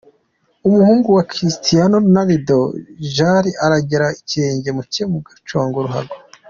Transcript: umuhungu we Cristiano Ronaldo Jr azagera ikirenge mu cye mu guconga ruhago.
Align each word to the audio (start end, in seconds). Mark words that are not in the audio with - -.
umuhungu 0.67 1.07
we 1.15 1.21
Cristiano 1.31 1.95
Ronaldo 2.05 2.57
Jr 3.13 3.43
azagera 3.65 4.07
ikirenge 4.21 4.69
mu 4.75 4.81
cye 4.91 5.03
mu 5.11 5.17
guconga 5.25 5.79
ruhago. 5.85 6.15